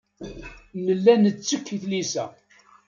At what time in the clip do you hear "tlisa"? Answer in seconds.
1.83-2.25